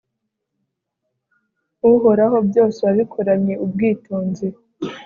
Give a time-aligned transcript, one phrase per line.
[1.91, 4.47] uhoraho, byose wabikoranye ubwitonzi